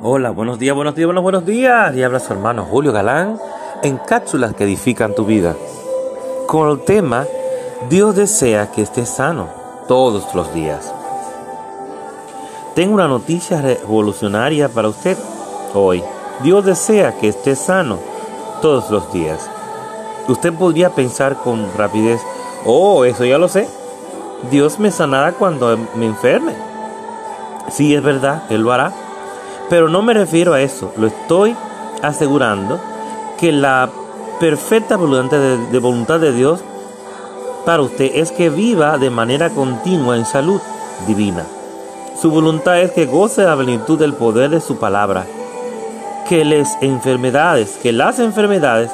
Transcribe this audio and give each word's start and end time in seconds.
Hola, 0.00 0.30
buenos 0.30 0.60
días, 0.60 0.76
buenos 0.76 0.94
días, 0.94 1.06
buenos, 1.06 1.24
buenos 1.24 1.44
días. 1.44 1.92
Y 1.96 2.04
habla 2.04 2.20
su 2.20 2.32
hermano 2.32 2.64
Julio 2.64 2.92
Galán 2.92 3.36
en 3.82 3.96
cápsulas 3.96 4.54
que 4.54 4.62
edifican 4.62 5.12
tu 5.12 5.24
vida. 5.24 5.56
Con 6.46 6.70
el 6.70 6.84
tema, 6.84 7.26
Dios 7.90 8.14
desea 8.14 8.70
que 8.70 8.82
estés 8.82 9.08
sano 9.08 9.48
todos 9.88 10.36
los 10.36 10.54
días. 10.54 10.94
Tengo 12.76 12.94
una 12.94 13.08
noticia 13.08 13.60
revolucionaria 13.60 14.68
para 14.68 14.86
usted 14.86 15.18
hoy. 15.74 16.04
Dios 16.44 16.64
desea 16.64 17.18
que 17.18 17.26
estés 17.26 17.58
sano 17.58 17.98
todos 18.62 18.92
los 18.92 19.12
días. 19.12 19.50
Usted 20.28 20.52
podría 20.52 20.90
pensar 20.90 21.38
con 21.38 21.76
rapidez, 21.76 22.20
oh, 22.64 23.04
eso 23.04 23.24
ya 23.24 23.36
lo 23.36 23.48
sé. 23.48 23.68
Dios 24.48 24.78
me 24.78 24.92
sanará 24.92 25.32
cuando 25.32 25.76
me 25.96 26.06
enferme. 26.06 26.54
Sí, 27.68 27.96
es 27.96 28.02
verdad, 28.02 28.44
Él 28.48 28.62
lo 28.62 28.72
hará. 28.72 29.07
Pero 29.68 29.88
no 29.88 30.02
me 30.02 30.14
refiero 30.14 30.54
a 30.54 30.62
eso, 30.62 30.92
lo 30.96 31.06
estoy 31.08 31.54
asegurando 32.02 32.80
que 33.38 33.52
la 33.52 33.90
perfecta 34.40 34.96
voluntad 34.96 35.38
de, 35.38 35.78
voluntad 35.78 36.20
de 36.20 36.32
Dios 36.32 36.60
para 37.66 37.82
usted 37.82 38.10
es 38.14 38.32
que 38.32 38.50
viva 38.50 38.96
de 38.98 39.10
manera 39.10 39.50
continua 39.50 40.16
en 40.16 40.24
salud 40.24 40.60
divina. 41.06 41.44
Su 42.20 42.30
voluntad 42.30 42.80
es 42.80 42.92
que 42.92 43.06
goce 43.06 43.44
la 43.44 43.56
plenitud 43.56 43.98
del 43.98 44.14
poder 44.14 44.50
de 44.50 44.60
su 44.60 44.78
palabra, 44.78 45.26
que 46.28 46.44
las 46.44 46.78
enfermedades, 46.80 47.78
que 47.82 47.92
las 47.92 48.18
enfermedades 48.18 48.90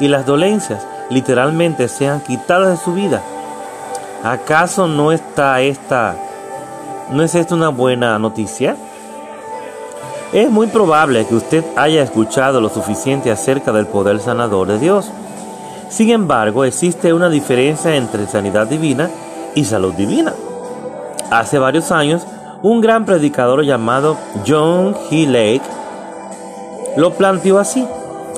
y 0.00 0.08
las 0.08 0.26
dolencias 0.26 0.86
literalmente 1.08 1.88
sean 1.88 2.20
quitadas 2.20 2.78
de 2.78 2.84
su 2.84 2.94
vida. 2.94 3.22
¿Acaso 4.24 4.86
no 4.86 5.12
está 5.12 5.60
esta, 5.60 6.16
no 7.10 7.22
es 7.22 7.34
esta 7.34 7.54
una 7.54 7.68
buena 7.68 8.18
noticia? 8.18 8.76
Es 10.32 10.48
muy 10.48 10.68
probable 10.68 11.26
que 11.26 11.34
usted 11.34 11.64
haya 11.74 12.04
escuchado 12.04 12.60
lo 12.60 12.68
suficiente 12.68 13.32
acerca 13.32 13.72
del 13.72 13.88
poder 13.88 14.20
sanador 14.20 14.68
de 14.68 14.78
Dios. 14.78 15.10
Sin 15.88 16.10
embargo, 16.10 16.64
existe 16.64 17.12
una 17.12 17.28
diferencia 17.28 17.96
entre 17.96 18.28
sanidad 18.28 18.68
divina 18.68 19.10
y 19.56 19.64
salud 19.64 19.92
divina. 19.94 20.32
Hace 21.32 21.58
varios 21.58 21.90
años, 21.90 22.24
un 22.62 22.80
gran 22.80 23.06
predicador 23.06 23.64
llamado 23.64 24.16
John 24.46 24.94
G. 25.10 25.26
Lake 25.26 25.62
lo 26.96 27.12
planteó 27.14 27.58
así. 27.58 27.84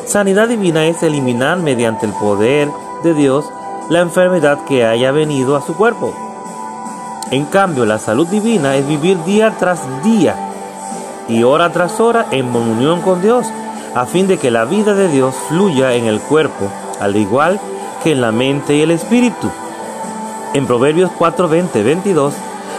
Sanidad 0.07 0.49
divina 0.49 0.87
es 0.87 1.03
eliminar 1.03 1.59
mediante 1.59 2.07
el 2.07 2.13
poder 2.13 2.71
de 3.05 3.13
Dios 3.13 3.45
la 3.91 4.01
enfermedad 4.01 4.65
que 4.67 4.87
haya 4.87 5.13
venido 5.13 5.57
a 5.57 5.63
su 5.63 5.77
cuerpo. 5.77 6.15
En 7.31 7.45
cambio, 7.45 7.85
la 7.85 7.99
salud 7.99 8.27
divina 8.29 8.77
es 8.77 8.89
vivir 8.89 9.23
día 9.25 9.55
tras 9.59 9.81
día 10.03 10.52
y 11.33 11.45
hora 11.45 11.73
tras 11.73 11.99
hora 11.99 12.27
en 12.31 12.55
unión 12.55 13.01
con 13.01 13.23
Dios, 13.23 13.47
a 13.95 14.05
fin 14.07 14.29
de 14.29 14.39
que 14.39 14.51
la 14.51 14.65
vida 14.65 14.95
de 14.95 15.09
Dios 15.09 15.35
fluya 15.49 15.95
en 15.95 16.05
el 16.05 16.21
cuerpo, 16.21 16.71
al 17.01 17.17
igual 17.17 17.59
que 18.03 18.13
en 18.13 18.21
la 18.21 18.33
mente 18.33 18.77
y 18.77 18.83
el 18.83 18.91
espíritu. 18.91 19.51
En 20.55 20.67
Proverbios 20.67 21.11
4, 21.17 21.49
20, 21.49 21.83
22 21.83 22.35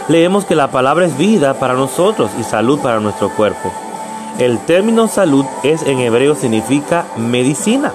leemos 0.08 0.44
que 0.44 0.54
la 0.54 0.70
palabra 0.70 1.06
es 1.06 1.16
vida 1.16 1.54
para 1.54 1.74
nosotros 1.74 2.30
y 2.38 2.44
salud 2.44 2.78
para 2.78 3.00
nuestro 3.00 3.30
cuerpo. 3.30 3.72
El 4.38 4.58
término 4.58 5.08
salud 5.08 5.44
es 5.62 5.82
en 5.82 5.98
hebreo 5.98 6.34
significa 6.36 7.06
medicina. 7.16 7.92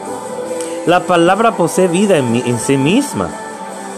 La 0.85 1.01
palabra 1.01 1.53
posee 1.53 1.87
vida 1.87 2.17
en 2.17 2.59
sí 2.59 2.77
misma. 2.77 3.29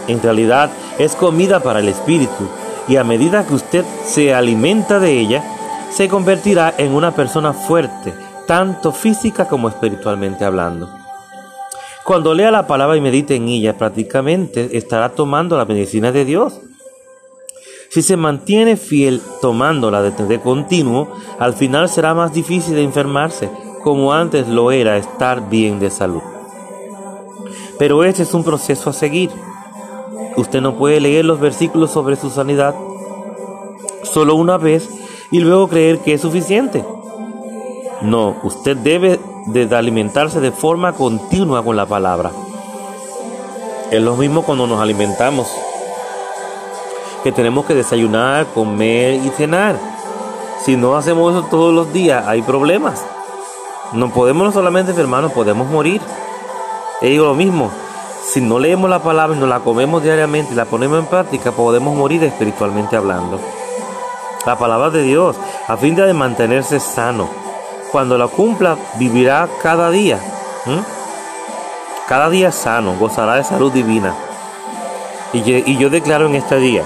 En 0.06 0.22
realidad 0.22 0.70
es 0.98 1.14
comida 1.16 1.60
para 1.60 1.80
el 1.80 1.88
espíritu 1.88 2.48
y 2.88 2.96
a 2.96 3.04
medida 3.04 3.44
que 3.46 3.54
usted 3.54 3.84
se 4.04 4.34
alimenta 4.34 4.98
de 4.98 5.18
ella, 5.18 5.44
se 5.92 6.08
convertirá 6.08 6.74
en 6.78 6.94
una 6.94 7.14
persona 7.14 7.52
fuerte, 7.52 8.14
tanto 8.46 8.92
física 8.92 9.46
como 9.46 9.68
espiritualmente 9.68 10.44
hablando. 10.44 10.88
Cuando 12.04 12.34
lea 12.34 12.50
la 12.50 12.66
palabra 12.66 12.96
y 12.96 13.00
medite 13.00 13.36
en 13.36 13.48
ella, 13.48 13.76
prácticamente 13.76 14.76
estará 14.76 15.10
tomando 15.10 15.56
la 15.56 15.66
medicina 15.66 16.10
de 16.10 16.24
Dios. 16.24 16.60
Si 17.90 18.00
se 18.00 18.16
mantiene 18.16 18.76
fiel 18.76 19.20
tomándola 19.42 20.02
de, 20.02 20.40
continuo, 20.40 21.14
al 21.38 21.52
final 21.52 21.88
será 21.90 22.14
más 22.14 22.32
difícil 22.32 22.74
de 22.74 22.82
enfermarse, 22.82 23.50
como 23.84 24.14
antes 24.14 24.48
lo 24.48 24.72
era 24.72 24.96
estar 24.96 25.50
bien 25.50 25.78
de 25.78 25.90
salud. 25.90 26.22
Pero 27.78 28.02
este 28.02 28.22
es 28.22 28.32
un 28.32 28.44
proceso 28.44 28.90
a 28.90 28.94
seguir. 28.94 29.30
Usted 30.36 30.62
no 30.62 30.76
puede 30.76 31.00
leer 31.00 31.26
los 31.26 31.38
versículos 31.38 31.90
sobre 31.90 32.16
su 32.16 32.30
sanidad 32.30 32.74
solo 34.02 34.34
una 34.34 34.56
vez 34.56 34.88
y 35.32 35.40
luego 35.40 35.66
creer 35.66 35.98
que 36.00 36.14
es 36.14 36.20
suficiente. 36.20 36.84
No, 38.02 38.36
usted 38.42 38.76
debe 38.76 39.18
de 39.46 39.74
alimentarse 39.74 40.40
de 40.40 40.52
forma 40.52 40.92
continua 40.92 41.64
con 41.64 41.74
la 41.74 41.86
palabra. 41.86 42.30
Es 43.90 44.00
lo 44.00 44.14
mismo 44.16 44.42
cuando 44.42 44.66
nos 44.66 44.80
alimentamos, 44.80 45.48
que 47.24 47.32
tenemos 47.32 47.64
que 47.64 47.74
desayunar, 47.74 48.46
comer 48.54 49.14
y 49.14 49.30
cenar. 49.30 49.76
Si 50.64 50.76
no 50.76 50.96
hacemos 50.96 51.34
eso 51.34 51.46
todos 51.50 51.74
los 51.74 51.92
días, 51.92 52.24
hay 52.26 52.42
problemas. 52.42 53.02
No 53.92 54.10
podemos 54.10 54.46
no 54.46 54.52
solamente 54.52 54.92
hermanos, 54.92 55.32
podemos 55.32 55.66
morir. 55.68 56.00
Y 57.00 57.08
digo 57.08 57.26
lo 57.26 57.34
mismo, 57.34 57.70
si 58.24 58.40
no 58.40 58.58
leemos 58.58 58.88
la 58.90 59.02
palabra 59.02 59.36
y 59.36 59.40
no 59.40 59.46
la 59.46 59.60
comemos 59.60 60.02
diariamente 60.02 60.52
y 60.52 60.56
la 60.56 60.66
ponemos 60.66 60.98
en 60.98 61.06
práctica, 61.06 61.52
podemos 61.52 61.96
morir 61.96 62.22
espiritualmente 62.22 62.96
hablando 62.96 63.40
la 64.46 64.58
palabra 64.58 64.90
de 64.90 65.02
Dios, 65.02 65.36
a 65.68 65.76
fin 65.76 65.94
de 65.94 66.12
mantenerse 66.12 66.80
sano. 66.80 67.28
Cuando 67.90 68.16
la 68.18 68.28
cumpla, 68.28 68.76
vivirá 68.98 69.48
cada 69.62 69.90
día. 69.90 70.18
Cada 72.08 72.30
día 72.30 72.52
sano, 72.52 72.96
gozará 72.98 73.34
de 73.34 73.44
salud 73.44 73.72
divina. 73.72 74.14
Y 75.32 75.76
yo, 75.78 75.90
declaro 75.90 76.26
en 76.26 76.34
este 76.34 76.56
día, 76.56 76.84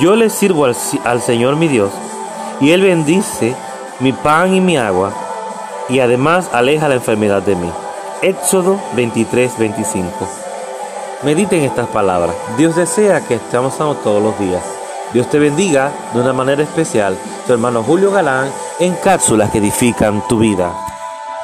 yo 0.00 0.14
le 0.14 0.30
sirvo 0.30 0.64
al, 0.64 0.76
al 1.04 1.20
Señor 1.20 1.56
mi 1.56 1.68
Dios, 1.68 1.90
y 2.60 2.70
Él 2.70 2.82
bendice 2.82 3.54
mi 4.00 4.12
pan 4.12 4.54
y 4.54 4.60
mi 4.60 4.76
agua, 4.76 5.12
y 5.88 6.00
además 6.00 6.50
aleja 6.52 6.88
la 6.88 6.94
enfermedad 6.94 7.42
de 7.42 7.56
mí. 7.56 7.70
Éxodo 8.22 8.78
23, 8.94 9.58
25. 9.58 10.10
Mediten 11.22 11.62
estas 11.62 11.88
palabras. 11.88 12.36
Dios 12.56 12.76
desea 12.76 13.20
que 13.26 13.34
estemos 13.34 13.74
sanos 13.74 14.02
todos 14.02 14.22
los 14.22 14.38
días. 14.38 14.77
Dios 15.12 15.28
te 15.30 15.38
bendiga 15.38 15.90
de 16.12 16.20
una 16.20 16.32
manera 16.32 16.62
especial. 16.62 17.16
Tu 17.46 17.52
hermano 17.52 17.82
Julio 17.82 18.10
Galán 18.10 18.50
en 18.78 18.94
cápsulas 18.96 19.50
que 19.50 19.58
edifican 19.58 20.22
tu 20.28 20.38
vida. 20.38 20.87